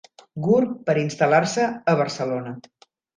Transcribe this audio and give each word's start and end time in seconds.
Gurb 0.45 0.69
per 0.87 0.95
instal.lar-se 1.01 1.67
a 1.93 1.95
Barcelona. 1.99 2.55